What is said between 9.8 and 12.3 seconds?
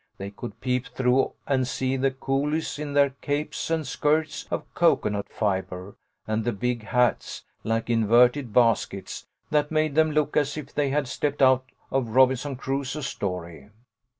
them look as if they had stepped out of